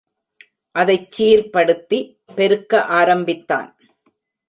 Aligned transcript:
அதைச் 0.75 1.11
சீர்படுத்தி, 1.11 1.99
பெருக்க 2.35 2.83
ஆரம்பித்தான். 2.83 3.75